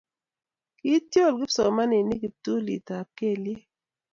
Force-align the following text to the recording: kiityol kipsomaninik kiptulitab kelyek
kiityol 0.77 1.33
kipsomaninik 1.39 2.19
kiptulitab 2.21 3.07
kelyek 3.17 3.63